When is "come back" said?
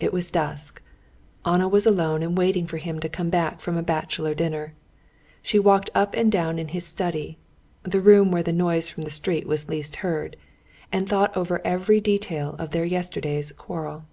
3.08-3.60